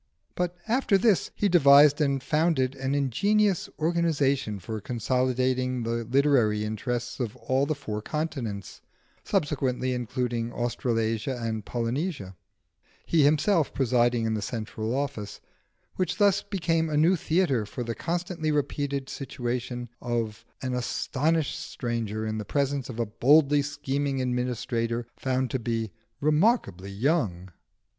But 0.33 0.57
after 0.67 0.97
this 0.97 1.29
he 1.35 1.47
devised 1.47 2.01
and 2.01 2.23
founded 2.23 2.73
an 2.73 2.95
ingenious 2.95 3.69
organisation 3.77 4.57
for 4.57 4.81
consolidating 4.81 5.83
the 5.83 6.05
literary 6.05 6.63
interests 6.65 7.19
of 7.19 7.35
all 7.35 7.67
the 7.67 7.75
four 7.75 8.01
continents 8.01 8.81
(subsequently 9.23 9.93
including 9.93 10.51
Australasia 10.51 11.37
and 11.39 11.63
Polynesia), 11.65 12.35
he 13.05 13.21
himself 13.21 13.75
presiding 13.75 14.25
in 14.25 14.33
the 14.33 14.41
central 14.41 14.95
office, 14.95 15.39
which 15.97 16.17
thus 16.17 16.41
became 16.41 16.89
a 16.89 16.97
new 16.97 17.15
theatre 17.15 17.67
for 17.67 17.83
the 17.83 17.93
constantly 17.93 18.51
repeated 18.51 19.07
situation 19.07 19.87
of 20.01 20.43
an 20.63 20.73
astonished 20.73 21.59
stranger 21.59 22.25
in 22.25 22.39
the 22.39 22.43
presence 22.43 22.89
of 22.89 22.99
a 22.99 23.05
boldly 23.05 23.61
scheming 23.61 24.19
administrator 24.19 25.05
found 25.15 25.51
to 25.51 25.59
be 25.59 25.91
remarkably 26.21 26.89
young. 26.89 27.51